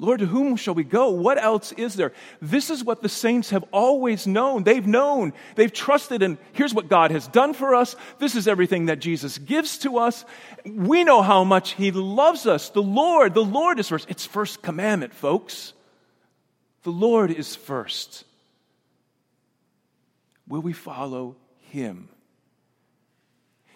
Lord, 0.00 0.20
to 0.20 0.26
whom 0.26 0.56
shall 0.56 0.72
we 0.72 0.82
go? 0.82 1.10
What 1.10 1.36
else 1.36 1.72
is 1.72 1.94
there? 1.94 2.12
This 2.40 2.70
is 2.70 2.82
what 2.82 3.02
the 3.02 3.08
saints 3.08 3.50
have 3.50 3.64
always 3.70 4.26
known. 4.26 4.64
They've 4.64 4.86
known, 4.86 5.34
they've 5.56 5.72
trusted, 5.72 6.22
and 6.22 6.38
here's 6.54 6.72
what 6.72 6.88
God 6.88 7.10
has 7.10 7.28
done 7.28 7.52
for 7.52 7.74
us. 7.74 7.96
This 8.18 8.34
is 8.34 8.48
everything 8.48 8.86
that 8.86 9.00
Jesus 9.00 9.36
gives 9.36 9.76
to 9.78 9.98
us. 9.98 10.24
We 10.64 11.04
know 11.04 11.20
how 11.20 11.44
much 11.44 11.72
He 11.72 11.90
loves 11.90 12.46
us. 12.46 12.70
The 12.70 12.82
Lord, 12.82 13.34
the 13.34 13.44
Lord 13.44 13.78
is 13.78 13.88
first. 13.88 14.08
It's 14.08 14.24
first 14.24 14.62
commandment, 14.62 15.12
folks. 15.12 15.74
The 16.82 16.92
Lord 16.92 17.30
is 17.30 17.54
first. 17.54 18.24
Will 20.48 20.62
we 20.62 20.72
follow 20.72 21.36
Him? 21.72 22.08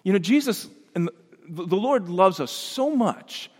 You 0.04 0.12
know, 0.12 0.20
Jesus 0.20 0.68
and 0.94 1.10
the 1.48 1.76
Lord 1.76 2.08
loves 2.08 2.38
us 2.38 2.52
so 2.52 2.94
much 2.94 3.50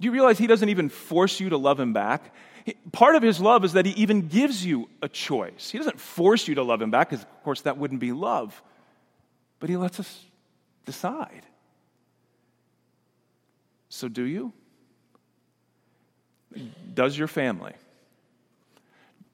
do 0.00 0.06
you 0.06 0.12
realize 0.12 0.38
He 0.38 0.46
doesn't 0.46 0.68
even 0.68 0.88
force 0.88 1.40
you 1.40 1.50
to 1.50 1.58
love 1.58 1.78
Him 1.78 1.92
back? 1.92 2.34
Part 2.90 3.16
of 3.16 3.22
His 3.22 3.38
love 3.38 3.64
is 3.64 3.74
that 3.74 3.84
He 3.84 3.92
even 3.92 4.28
gives 4.28 4.64
you 4.64 4.88
a 5.02 5.08
choice. 5.08 5.70
He 5.70 5.78
doesn't 5.78 6.00
force 6.00 6.48
you 6.48 6.54
to 6.56 6.62
love 6.62 6.80
Him 6.80 6.90
back, 6.90 7.10
because, 7.10 7.22
of 7.22 7.42
course, 7.44 7.62
that 7.62 7.76
wouldn't 7.76 8.00
be 8.00 8.12
love. 8.12 8.60
But 9.60 9.68
He 9.68 9.76
lets 9.76 10.00
us 10.00 10.24
decide. 10.86 11.42
So, 13.90 14.08
do 14.08 14.22
you? 14.22 14.52
Does 16.94 17.16
your 17.16 17.28
family? 17.28 17.74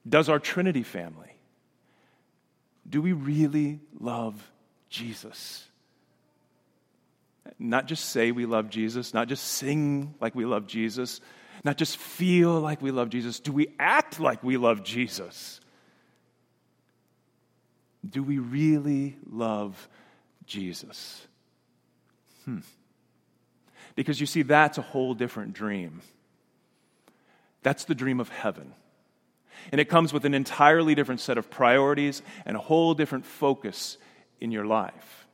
Does 0.07 0.27
our 0.27 0.39
Trinity 0.39 0.83
family? 0.83 1.31
Do 2.89 3.01
we 3.01 3.13
really 3.13 3.79
love 3.99 4.51
Jesus? 4.89 5.66
Not 7.59 7.87
just 7.87 8.05
say 8.05 8.31
we 8.31 8.45
love 8.45 8.69
Jesus, 8.69 9.13
not 9.13 9.27
just 9.27 9.43
sing 9.43 10.13
like 10.19 10.35
we 10.35 10.45
love 10.45 10.67
Jesus, 10.67 11.21
not 11.63 11.77
just 11.77 11.97
feel 11.97 12.59
like 12.59 12.81
we 12.81 12.91
love 12.91 13.09
Jesus. 13.09 13.39
Do 13.39 13.51
we 13.51 13.73
act 13.79 14.19
like 14.19 14.43
we 14.43 14.57
love 14.57 14.83
Jesus? 14.83 15.59
Do 18.07 18.23
we 18.23 18.37
really 18.37 19.17
love 19.29 19.89
Jesus? 20.45 21.25
Hmm. 22.45 22.59
Because 23.95 24.21
you 24.21 24.27
see, 24.27 24.43
that's 24.43 24.77
a 24.77 24.83
whole 24.83 25.15
different 25.15 25.53
dream. 25.53 26.01
That's 27.63 27.85
the 27.85 27.95
dream 27.95 28.19
of 28.19 28.29
heaven. 28.29 28.73
And 29.71 29.81
it 29.81 29.89
comes 29.89 30.13
with 30.13 30.23
an 30.25 30.33
entirely 30.33 30.95
different 30.95 31.19
set 31.19 31.37
of 31.37 31.49
priorities 31.49 32.21
and 32.45 32.55
a 32.55 32.59
whole 32.59 32.93
different 32.93 33.25
focus 33.25 33.97
in 34.39 34.51
your 34.51 34.65
life. 34.65 35.26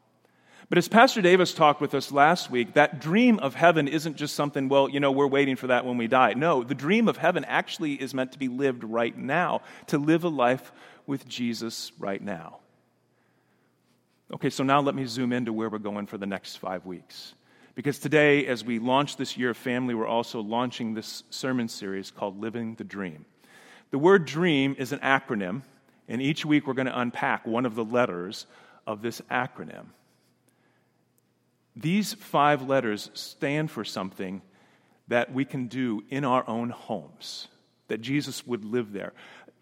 But 0.70 0.78
as 0.78 0.88
Pastor 0.88 1.22
Davis 1.22 1.54
talked 1.54 1.82
with 1.82 1.94
us 1.94 2.12
last 2.12 2.50
week, 2.50 2.74
that 2.74 3.00
dream 3.00 3.40
of 3.40 3.54
heaven 3.54 3.88
isn't 3.88 4.16
just 4.16 4.36
something, 4.36 4.70
well, 4.70 4.90
you 4.90 5.00
know, 5.00 5.12
we're 5.12 5.28
waiting 5.28 5.56
for 5.56 5.68
that 5.68 5.86
when 5.86 5.98
we 5.98 6.08
die. 6.08 6.34
No, 6.34 6.64
the 6.64 6.76
dream 6.76 7.08
of 7.08 7.18
heaven 7.18 7.46
actually 7.46 7.94
is 7.94 8.14
meant 8.14 8.32
to 8.32 8.40
be 8.40 8.48
lived 8.48 8.84
right 8.84 9.16
now, 9.16 9.62
to 9.88 9.98
live 9.98 10.24
a 10.24 10.30
life 10.30 10.72
with 11.06 11.28
Jesus 11.28 11.92
right 12.00 12.22
now. 12.22 12.58
Okay, 14.34 14.50
so 14.50 14.64
now 14.64 14.82
let 14.82 14.96
me 14.96 15.06
zoom 15.06 15.34
into 15.34 15.54
where 15.54 15.70
we're 15.70 15.78
going 15.78 16.08
for 16.08 16.18
the 16.18 16.26
next 16.26 16.56
five 16.56 16.86
weeks. 16.86 17.36
Because 17.76 18.00
today, 18.00 18.46
as 18.46 18.64
we 18.64 18.80
launch 18.80 19.18
this 19.18 19.38
year 19.38 19.52
of 19.52 19.58
family, 19.58 19.94
we're 19.94 20.08
also 20.08 20.42
launching 20.42 20.94
this 20.94 21.24
sermon 21.30 21.68
series 21.68 22.10
called 22.10 22.40
Living 22.40 22.76
the 22.76 22.84
Dream. 22.84 23.26
The 23.92 23.98
word 24.00 24.26
dream 24.26 24.76
is 24.80 24.92
an 24.92 25.00
acronym, 25.00 25.62
and 26.08 26.22
each 26.22 26.46
week 26.46 26.66
we're 26.66 26.74
going 26.74 26.88
to 26.88 27.00
unpack 27.00 27.46
one 27.46 27.66
of 27.66 27.76
the 27.76 27.86
letters 27.86 28.48
of 28.88 29.02
this 29.02 29.22
acronym. 29.30 29.86
These 31.76 32.14
five 32.14 32.62
letters 32.62 33.10
stand 33.14 33.72
for 33.72 33.84
something 33.84 34.42
that 35.08 35.34
we 35.34 35.46
can 35.46 35.68
do 35.68 36.04
in 36.10 36.24
our 36.24 36.48
own 36.48 36.70
homes, 36.70 37.48
that 37.88 38.02
Jesus 38.02 38.46
would 38.46 38.64
live 38.64 38.94
there. 38.94 39.14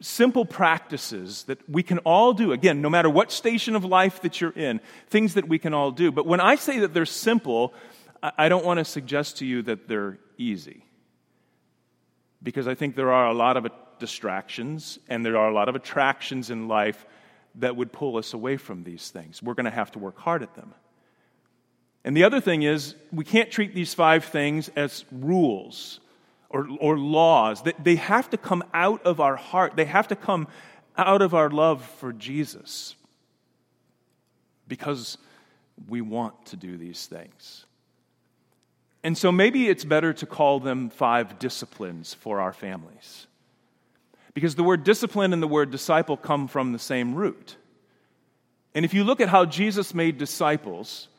Simple 0.01 0.45
practices 0.45 1.43
that 1.43 1.67
we 1.69 1.83
can 1.83 1.99
all 1.99 2.33
do. 2.33 2.51
Again, 2.51 2.81
no 2.81 2.89
matter 2.89 3.09
what 3.09 3.31
station 3.31 3.75
of 3.75 3.85
life 3.85 4.21
that 4.21 4.41
you're 4.41 4.51
in, 4.51 4.81
things 5.07 5.35
that 5.35 5.47
we 5.47 5.59
can 5.59 5.73
all 5.73 5.91
do. 5.91 6.11
But 6.11 6.25
when 6.25 6.39
I 6.39 6.55
say 6.55 6.79
that 6.79 6.93
they're 6.93 7.05
simple, 7.05 7.73
I 8.21 8.49
don't 8.49 8.65
want 8.65 8.79
to 8.79 8.85
suggest 8.85 9.37
to 9.37 9.45
you 9.45 9.61
that 9.63 9.87
they're 9.87 10.17
easy. 10.37 10.85
Because 12.43 12.67
I 12.67 12.75
think 12.75 12.95
there 12.95 13.11
are 13.11 13.27
a 13.27 13.33
lot 13.33 13.57
of 13.57 13.67
distractions 13.99 14.99
and 15.07 15.25
there 15.25 15.37
are 15.37 15.49
a 15.49 15.53
lot 15.53 15.69
of 15.69 15.75
attractions 15.75 16.49
in 16.49 16.67
life 16.67 17.05
that 17.55 17.75
would 17.75 17.91
pull 17.91 18.17
us 18.17 18.33
away 18.33 18.57
from 18.57 18.83
these 18.83 19.09
things. 19.09 19.41
We're 19.41 19.53
going 19.53 19.65
to 19.65 19.71
have 19.71 19.91
to 19.91 19.99
work 19.99 20.17
hard 20.17 20.41
at 20.41 20.55
them. 20.55 20.73
And 22.03 22.17
the 22.17 22.23
other 22.23 22.41
thing 22.41 22.63
is, 22.63 22.95
we 23.11 23.23
can't 23.23 23.51
treat 23.51 23.75
these 23.75 23.93
five 23.93 24.25
things 24.25 24.69
as 24.75 25.05
rules 25.11 25.99
or, 26.49 26.67
or 26.79 26.97
laws. 26.97 27.61
They, 27.61 27.73
they 27.81 27.95
have 27.95 28.29
to 28.31 28.37
come 28.37 28.63
out 28.73 29.05
of 29.05 29.19
our 29.19 29.35
heart, 29.35 29.75
they 29.75 29.85
have 29.85 30.07
to 30.09 30.15
come 30.15 30.47
out 30.97 31.21
of 31.21 31.33
our 31.33 31.49
love 31.49 31.85
for 31.99 32.11
Jesus 32.11 32.95
because 34.67 35.17
we 35.87 36.01
want 36.01 36.45
to 36.47 36.55
do 36.55 36.77
these 36.77 37.05
things. 37.05 37.65
And 39.03 39.17
so 39.17 39.31
maybe 39.31 39.67
it's 39.67 39.83
better 39.83 40.13
to 40.13 40.25
call 40.25 40.59
them 40.59 40.89
five 40.89 41.39
disciplines 41.39 42.13
for 42.13 42.39
our 42.39 42.53
families. 42.53 43.27
Because 44.33 44.55
the 44.55 44.63
word 44.63 44.83
discipline 44.83 45.33
and 45.33 45.41
the 45.41 45.47
word 45.47 45.71
disciple 45.71 46.15
come 46.15 46.47
from 46.47 46.71
the 46.71 46.79
same 46.79 47.15
root. 47.15 47.57
And 48.73 48.85
if 48.85 48.93
you 48.93 49.03
look 49.03 49.19
at 49.19 49.27
how 49.27 49.45
Jesus 49.45 49.93
made 49.93 50.17
disciples, 50.17 51.09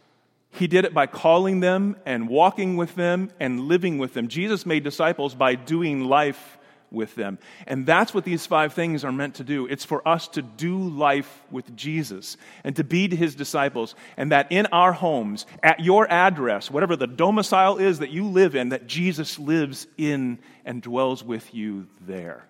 he 0.53 0.67
did 0.67 0.85
it 0.85 0.93
by 0.93 1.07
calling 1.07 1.61
them 1.61 1.97
and 2.05 2.29
walking 2.29 2.77
with 2.77 2.95
them 2.95 3.31
and 3.41 3.61
living 3.61 3.99
with 3.99 4.15
them. 4.15 4.29
Jesus 4.29 4.67
made 4.67 4.85
disciples 4.85 5.35
by 5.35 5.55
doing 5.55 6.05
life 6.05 6.59
with 6.91 7.15
them. 7.15 7.39
And 7.67 7.87
that's 7.87 8.13
what 8.13 8.25
these 8.25 8.45
five 8.47 8.75
things 8.75 9.03
are 9.03 9.13
meant 9.13 9.37
to 9.37 9.45
do. 9.45 9.67
It's 9.67 9.85
for 9.85 10.07
us 10.07 10.29
to 10.29 10.43
do 10.43 10.79
life 10.79 11.43
with 11.51 11.75
Jesus 11.75 12.37
and 12.65 12.77
to 12.77 12.85
be 12.85 13.09
his 13.15 13.35
disciples. 13.35 13.95
And 14.17 14.31
that 14.31 14.53
in 14.53 14.67
our 14.67 14.93
homes, 14.93 15.47
at 15.63 15.81
your 15.81 16.11
address, 16.11 16.71
whatever 16.71 16.97
the 16.97 17.07
domicile 17.07 17.79
is 17.79 18.01
that 18.01 18.11
you 18.11 18.27
live 18.27 18.55
in, 18.55 18.69
that 18.71 18.87
Jesus 18.87 19.39
lives 19.39 19.87
in 19.97 20.39
and 20.65 20.83
dwells 20.83 21.25
with 21.25 21.55
you 21.55 21.89
there. 22.03 22.47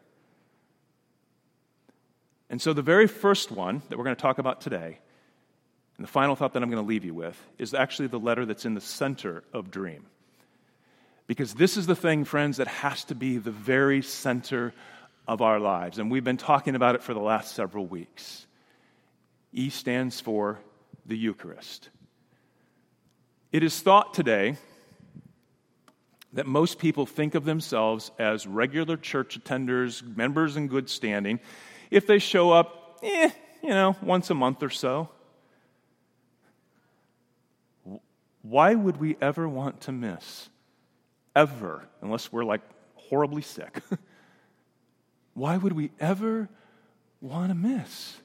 And 2.50 2.60
so 2.60 2.72
the 2.72 2.82
very 2.82 3.06
first 3.06 3.50
one 3.50 3.80
that 3.88 3.96
we're 3.96 4.04
going 4.04 4.16
to 4.16 4.22
talk 4.22 4.38
about 4.38 4.60
today 4.60 4.98
and 6.02 6.08
the 6.08 6.10
final 6.10 6.34
thought 6.34 6.52
that 6.54 6.64
I'm 6.64 6.68
going 6.68 6.82
to 6.82 6.88
leave 6.88 7.04
you 7.04 7.14
with 7.14 7.40
is 7.58 7.74
actually 7.74 8.08
the 8.08 8.18
letter 8.18 8.44
that's 8.44 8.64
in 8.64 8.74
the 8.74 8.80
center 8.80 9.44
of 9.52 9.70
Dream. 9.70 10.04
Because 11.28 11.54
this 11.54 11.76
is 11.76 11.86
the 11.86 11.94
thing, 11.94 12.24
friends, 12.24 12.56
that 12.56 12.66
has 12.66 13.04
to 13.04 13.14
be 13.14 13.38
the 13.38 13.52
very 13.52 14.02
center 14.02 14.74
of 15.28 15.42
our 15.42 15.60
lives. 15.60 16.00
And 16.00 16.10
we've 16.10 16.24
been 16.24 16.38
talking 16.38 16.74
about 16.74 16.96
it 16.96 17.04
for 17.04 17.14
the 17.14 17.20
last 17.20 17.54
several 17.54 17.86
weeks. 17.86 18.48
E 19.52 19.70
stands 19.70 20.18
for 20.18 20.58
the 21.06 21.16
Eucharist. 21.16 21.90
It 23.52 23.62
is 23.62 23.78
thought 23.78 24.12
today 24.12 24.56
that 26.32 26.48
most 26.48 26.80
people 26.80 27.06
think 27.06 27.36
of 27.36 27.44
themselves 27.44 28.10
as 28.18 28.44
regular 28.44 28.96
church 28.96 29.38
attenders, 29.40 30.02
members 30.16 30.56
in 30.56 30.66
good 30.66 30.90
standing, 30.90 31.38
if 31.92 32.08
they 32.08 32.18
show 32.18 32.50
up, 32.50 32.98
eh, 33.04 33.30
you 33.62 33.68
know, 33.68 33.94
once 34.02 34.30
a 34.30 34.34
month 34.34 34.64
or 34.64 34.70
so. 34.70 35.08
Why 38.42 38.74
would 38.74 38.98
we 38.98 39.16
ever 39.20 39.48
want 39.48 39.82
to 39.82 39.92
miss? 39.92 40.48
Ever, 41.34 41.88
unless 42.02 42.32
we're 42.32 42.44
like 42.44 42.60
horribly 42.96 43.42
sick. 43.42 43.80
Why 45.34 45.56
would 45.56 45.72
we 45.72 45.90
ever 45.98 46.48
want 47.20 47.50
to 47.50 47.54
miss? 47.54 48.16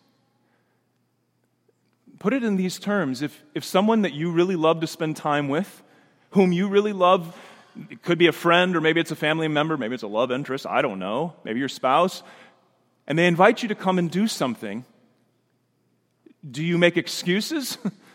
Put 2.20 2.34
it 2.34 2.44
in 2.44 2.56
these 2.56 2.80
terms. 2.80 3.22
If, 3.22 3.44
if 3.54 3.64
someone 3.64 4.02
that 4.02 4.14
you 4.14 4.32
really 4.32 4.56
love 4.56 4.82
to 4.82 4.88
spend 4.88 5.16
time 5.16 5.48
with, 5.50 5.84
whom 6.32 6.52
you 6.52 6.68
really 6.68 6.94
love, 6.94 7.38
it 7.90 8.02
could 8.02 8.18
be 8.18 8.28
a 8.28 8.32
friend 8.32 8.76
or 8.76 8.82
maybe 8.82 9.00
it's 9.00 9.12
a 9.12 9.16
family 9.16 9.48
member, 9.48 9.78
maybe 9.78 9.94
it's 9.94 10.04
a 10.04 10.08
love 10.08 10.32
interest, 10.32 10.66
I 10.66 10.82
don't 10.82 11.00
know, 11.00 11.34
maybe 11.44 11.60
your 11.60 11.70
spouse, 11.70 12.24
and 13.06 13.18
they 13.18 13.28
invite 13.28 13.62
you 13.62 13.70
to 13.70 13.76
come 13.76 14.00
and 14.00 14.10
do 14.10 14.28
something, 14.28 14.84
do 16.50 16.64
you 16.64 16.78
make 16.78 16.98
excuses? 16.98 17.78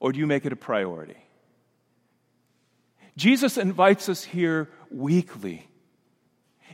or 0.00 0.12
do 0.12 0.18
you 0.18 0.26
make 0.26 0.44
it 0.44 0.52
a 0.52 0.56
priority? 0.56 1.16
Jesus 3.16 3.58
invites 3.58 4.08
us 4.08 4.24
here 4.24 4.68
weekly. 4.90 5.66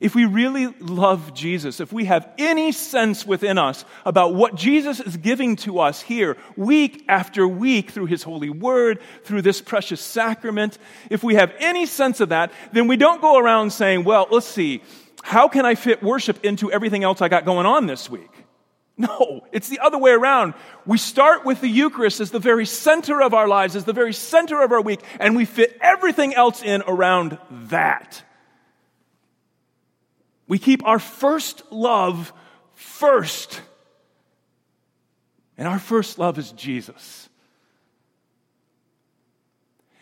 If 0.01 0.15
we 0.15 0.27
really 0.27 0.67
love 0.79 1.33
Jesus, 1.33 1.81
if 1.81 1.91
we 1.93 2.05
have 2.05 2.29
any 2.37 2.71
sense 2.73 3.27
within 3.27 3.57
us 3.57 3.85
about 4.05 4.35
what 4.35 4.55
Jesus 4.55 5.01
is 5.01 5.17
giving 5.17 5.57
to 5.57 5.81
us 5.81 6.03
here 6.03 6.37
week 6.55 7.05
after 7.09 7.49
week 7.49 7.91
through 7.91 8.07
his 8.07 8.23
holy 8.23 8.51
word, 8.51 9.01
through 9.25 9.43
this 9.43 9.63
precious 9.63 10.03
sacrament, 10.03 10.77
if 11.09 11.25
we 11.25 11.35
have 11.37 11.55
any 11.59 11.87
sense 11.87 12.21
of 12.21 12.29
that, 12.29 12.53
then 12.73 12.89
we 12.89 12.99
don't 12.99 13.23
go 13.23 13.39
around 13.39 13.71
saying, 13.71 14.05
well, 14.05 14.27
let's 14.31 14.47
see, 14.47 14.83
how 15.23 15.49
can 15.49 15.65
I 15.65 15.75
fit 15.75 16.03
worship 16.03 16.45
into 16.45 16.71
everything 16.71 17.03
else 17.03 17.23
I 17.23 17.29
got 17.29 17.47
going 17.47 17.65
on 17.65 17.87
this 17.87 18.11
week? 18.11 18.31
No, 18.99 19.45
it's 19.53 19.69
the 19.69 19.81
other 19.81 19.99
way 19.99 20.13
around. 20.13 20.55
We 20.87 20.97
start 20.97 21.45
with 21.45 21.61
the 21.61 21.69
Eucharist 21.69 22.21
as 22.21 22.31
the 22.31 22.39
very 22.39 22.65
center 22.65 23.21
of 23.21 23.35
our 23.35 23.47
lives, 23.47 23.77
as 23.77 23.85
the 23.85 23.93
very 23.93 24.15
center 24.15 24.63
of 24.63 24.73
our 24.73 24.81
week, 24.81 25.01
and 25.21 25.37
we 25.37 25.45
fit 25.45 25.77
everything 25.83 26.35
else 26.35 26.63
in 26.63 26.83
around 26.87 27.39
that. 27.51 28.23
We 30.49 30.59
keep 30.59 30.87
our 30.87 30.99
first 30.99 31.63
love 31.71 32.33
first. 32.75 33.61
And 35.59 35.69
our 35.69 35.79
first 35.79 36.19
love 36.19 36.39
is 36.39 36.53
Jesus. 36.53 37.29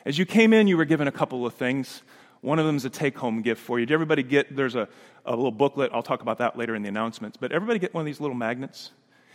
As 0.04 0.18
you 0.18 0.26
came 0.26 0.52
in, 0.52 0.68
you 0.68 0.76
were 0.76 0.84
given 0.84 1.08
a 1.08 1.12
couple 1.12 1.46
of 1.46 1.54
things. 1.54 2.02
One 2.42 2.58
of 2.58 2.66
them 2.66 2.76
is 2.76 2.84
a 2.84 2.90
take 2.90 3.16
home 3.16 3.40
gift 3.40 3.62
for 3.62 3.80
you. 3.80 3.86
Did 3.86 3.94
everybody 3.94 4.22
get, 4.22 4.54
there's 4.54 4.74
a, 4.74 4.88
a 5.25 5.35
little 5.35 5.50
booklet. 5.50 5.90
I'll 5.93 6.02
talk 6.02 6.23
about 6.23 6.38
that 6.38 6.57
later 6.57 6.75
in 6.75 6.83
the 6.83 6.88
announcements. 6.88 7.37
But 7.37 7.52
everybody 7.52 7.78
get 7.78 7.95
one 7.95 8.02
of 8.02 8.07
these 8.07 8.21
little 8.21 8.37
magnets? 8.37 8.90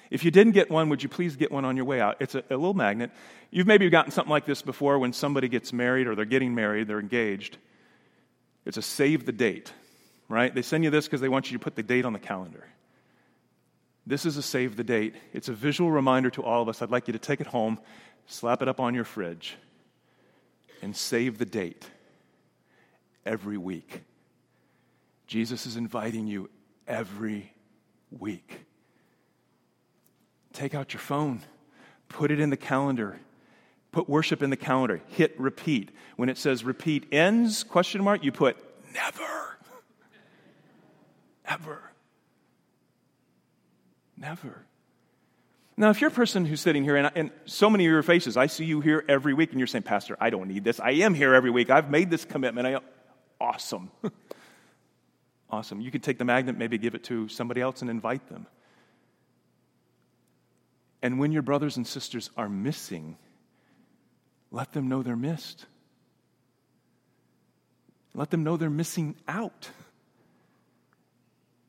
If 0.10 0.26
you 0.26 0.32
didn't 0.32 0.54
get 0.54 0.72
one, 0.72 0.90
would 0.90 1.04
you 1.04 1.10
please 1.10 1.36
get 1.36 1.52
one 1.52 1.66
on 1.66 1.76
your 1.76 1.86
way 1.86 2.02
out? 2.02 2.18
It's 2.20 2.36
a, 2.36 2.40
a 2.50 2.56
little 2.56 2.74
magnet. 2.74 3.12
You've 3.52 3.68
maybe 3.68 3.90
gotten 3.90 4.12
something 4.12 4.32
like 4.32 4.46
this 4.46 4.62
before 4.62 4.98
when 5.00 5.14
somebody 5.14 5.48
gets 5.48 5.72
married 5.72 6.08
or 6.08 6.16
they're 6.16 6.26
getting 6.26 6.56
married, 6.56 6.88
they're 6.88 7.00
engaged. 7.00 7.58
It's 8.66 8.78
a 8.78 8.82
save 8.82 9.26
the 9.26 9.32
date, 9.32 9.72
right? 10.28 10.54
They 10.54 10.62
send 10.62 10.84
you 10.84 10.90
this 10.90 11.06
because 11.06 11.22
they 11.22 11.30
want 11.30 11.52
you 11.52 11.58
to 11.58 11.64
put 11.64 11.76
the 11.76 11.84
date 11.84 12.06
on 12.06 12.14
the 12.14 12.20
calendar. 12.20 12.66
This 14.06 14.26
is 14.26 14.38
a 14.38 14.42
save 14.42 14.76
the 14.76 14.84
date. 14.84 15.16
It's 15.34 15.50
a 15.50 15.54
visual 15.54 15.92
reminder 15.92 16.32
to 16.32 16.44
all 16.44 16.62
of 16.64 16.70
us. 16.70 16.82
I'd 16.82 16.90
like 16.90 17.08
you 17.08 17.14
to 17.14 17.20
take 17.20 17.42
it 17.42 17.48
home, 17.48 17.80
slap 18.26 18.62
it 18.64 18.68
up 18.68 18.80
on 18.80 18.96
your 18.96 19.04
fridge, 19.04 19.56
and 20.82 20.96
save 20.96 21.38
the 21.38 21.46
date 21.46 21.88
every 23.26 23.58
week. 23.58 24.02
Jesus 25.30 25.68
is 25.68 25.78
inviting 25.78 26.26
you 26.26 26.50
every 26.88 27.54
week. 28.10 28.66
Take 30.54 30.74
out 30.74 30.92
your 30.92 31.00
phone, 31.00 31.42
put 32.08 32.32
it 32.32 32.40
in 32.40 32.50
the 32.50 32.58
calendar, 32.58 33.20
put 33.92 34.10
worship 34.10 34.42
in 34.42 34.50
the 34.50 34.58
calendar, 34.58 35.02
hit 35.10 35.40
repeat. 35.40 35.92
When 36.16 36.30
it 36.30 36.40
says 36.40 36.64
repeat 36.64 37.14
ends, 37.14 37.64
question 37.64 38.04
mark, 38.04 38.24
you 38.24 38.32
put 38.32 38.58
never. 38.92 39.22
Ever. 41.46 41.92
Never. 44.18 44.66
Now, 45.78 45.92
if 45.92 46.02
you're 46.02 46.10
a 46.10 46.14
person 46.14 46.44
who's 46.44 46.60
sitting 46.60 46.84
here, 46.84 46.96
and, 46.96 47.12
and, 47.14 47.30
so 47.46 47.70
many 47.70 47.86
of 47.86 47.92
your 47.92 48.02
faces, 48.02 48.36
I 48.36 48.48
see 48.48 48.66
you 48.66 48.82
here 48.82 49.06
every 49.08 49.36
week, 49.36 49.52
and 49.52 49.60
you're 49.60 49.68
saying, 49.68 49.84
Pastor, 49.84 50.18
I 50.20 50.32
don't 50.32 50.48
need 50.48 50.64
this. 50.64 50.80
I 50.80 50.92
am 50.92 51.14
here 51.14 51.36
every 51.36 51.52
week. 51.52 51.70
I've 51.70 51.92
made 51.92 52.10
this 52.10 52.26
commitment. 52.26 52.68
I, 52.68 52.80
awesome. 53.40 53.92
awesome. 55.50 55.82
You 55.82 55.92
could 55.92 56.04
take 56.04 56.18
the 56.18 56.26
magnet, 56.26 56.58
maybe 56.58 56.78
give 56.78 56.96
it 56.96 57.04
to 57.06 57.28
somebody 57.28 57.62
else, 57.62 57.82
and 57.82 57.90
invite 57.90 58.28
them. 58.30 58.46
And 61.02 61.20
when 61.20 61.32
your 61.32 61.42
brothers 61.42 61.78
and 61.78 61.88
sisters 61.88 62.30
are 62.38 62.50
missing, 62.50 63.18
let 64.52 64.74
them 64.74 64.90
know 64.90 65.02
they're 65.02 65.16
missed. 65.16 65.66
Let 68.14 68.32
them 68.32 68.44
know 68.44 68.58
they're 68.58 68.70
missing 68.70 69.16
out. 69.28 69.70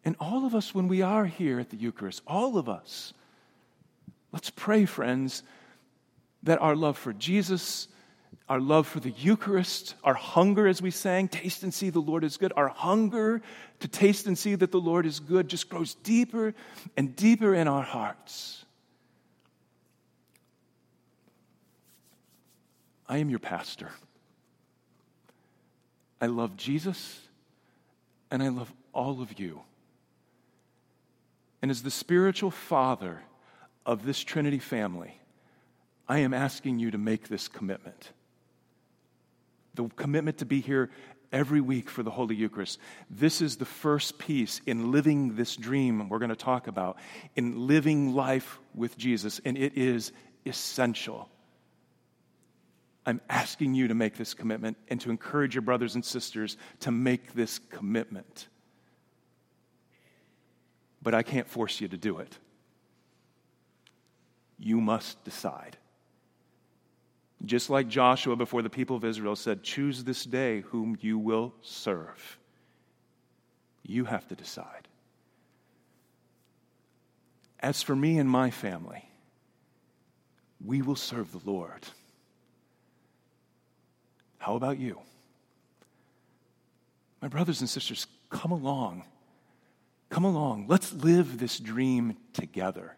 And 0.04 0.16
all 0.18 0.46
of 0.46 0.54
us, 0.54 0.74
when 0.74 0.88
we 0.88 1.02
are 1.02 1.26
here 1.26 1.60
at 1.60 1.70
the 1.70 1.76
Eucharist, 1.76 2.22
all 2.26 2.56
of 2.56 2.68
us, 2.68 3.12
let's 4.32 4.50
pray, 4.50 4.86
friends, 4.86 5.42
that 6.42 6.60
our 6.60 6.74
love 6.74 6.96
for 6.96 7.12
Jesus, 7.12 7.86
our 8.50 8.58
love 8.58 8.88
for 8.88 8.98
the 8.98 9.12
Eucharist, 9.12 9.94
our 10.02 10.12
hunger, 10.12 10.66
as 10.66 10.82
we 10.82 10.90
sang, 10.90 11.28
taste 11.28 11.62
and 11.62 11.72
see 11.72 11.88
the 11.88 12.00
Lord 12.00 12.24
is 12.24 12.36
good, 12.36 12.52
our 12.56 12.66
hunger 12.66 13.40
to 13.78 13.86
taste 13.86 14.26
and 14.26 14.36
see 14.36 14.56
that 14.56 14.72
the 14.72 14.80
Lord 14.80 15.06
is 15.06 15.20
good 15.20 15.46
just 15.46 15.70
grows 15.70 15.94
deeper 15.94 16.52
and 16.96 17.14
deeper 17.14 17.54
in 17.54 17.68
our 17.68 17.84
hearts. 17.84 18.64
I 23.08 23.18
am 23.18 23.30
your 23.30 23.38
pastor. 23.38 23.92
I 26.20 26.26
love 26.26 26.56
Jesus 26.56 27.20
and 28.32 28.42
I 28.42 28.48
love 28.48 28.72
all 28.92 29.22
of 29.22 29.38
you. 29.38 29.60
And 31.62 31.70
as 31.70 31.84
the 31.84 31.90
spiritual 31.90 32.50
father 32.50 33.22
of 33.86 34.04
this 34.04 34.18
Trinity 34.18 34.58
family, 34.58 35.20
I 36.08 36.18
am 36.18 36.34
asking 36.34 36.80
you 36.80 36.90
to 36.90 36.98
make 36.98 37.28
this 37.28 37.46
commitment. 37.46 38.10
The 39.88 39.94
commitment 39.96 40.38
to 40.38 40.44
be 40.44 40.60
here 40.60 40.90
every 41.32 41.60
week 41.60 41.88
for 41.88 42.02
the 42.02 42.10
Holy 42.10 42.34
Eucharist. 42.34 42.78
This 43.08 43.40
is 43.40 43.56
the 43.56 43.64
first 43.64 44.18
piece 44.18 44.60
in 44.66 44.90
living 44.90 45.36
this 45.36 45.56
dream 45.56 46.08
we're 46.08 46.18
going 46.18 46.30
to 46.30 46.36
talk 46.36 46.66
about, 46.66 46.98
in 47.36 47.66
living 47.66 48.14
life 48.14 48.58
with 48.74 48.98
Jesus, 48.98 49.40
and 49.44 49.56
it 49.56 49.76
is 49.76 50.12
essential. 50.44 51.28
I'm 53.06 53.20
asking 53.28 53.74
you 53.74 53.88
to 53.88 53.94
make 53.94 54.16
this 54.16 54.34
commitment 54.34 54.76
and 54.88 55.00
to 55.00 55.10
encourage 55.10 55.54
your 55.54 55.62
brothers 55.62 55.94
and 55.94 56.04
sisters 56.04 56.56
to 56.80 56.90
make 56.90 57.32
this 57.32 57.58
commitment 57.58 58.48
but 61.02 61.14
I 61.14 61.22
can't 61.22 61.48
force 61.48 61.80
you 61.80 61.88
to 61.88 61.96
do 61.96 62.18
it. 62.18 62.38
You 64.58 64.80
must 64.80 65.22
decide. 65.24 65.76
Just 67.44 67.70
like 67.70 67.88
Joshua 67.88 68.36
before 68.36 68.62
the 68.62 68.70
people 68.70 68.96
of 68.96 69.04
Israel 69.04 69.36
said, 69.36 69.62
Choose 69.62 70.04
this 70.04 70.24
day 70.24 70.60
whom 70.60 70.96
you 71.00 71.18
will 71.18 71.54
serve. 71.62 72.38
You 73.82 74.04
have 74.04 74.28
to 74.28 74.34
decide. 74.34 74.88
As 77.60 77.82
for 77.82 77.96
me 77.96 78.18
and 78.18 78.28
my 78.28 78.50
family, 78.50 79.08
we 80.64 80.82
will 80.82 80.96
serve 80.96 81.32
the 81.32 81.50
Lord. 81.50 81.86
How 84.38 84.54
about 84.56 84.78
you? 84.78 84.98
My 87.20 87.28
brothers 87.28 87.60
and 87.60 87.68
sisters, 87.68 88.06
come 88.30 88.52
along 88.52 89.04
Come 90.10 90.24
along, 90.24 90.66
let's 90.66 90.92
live 90.92 91.38
this 91.38 91.58
dream 91.58 92.16
together. 92.32 92.96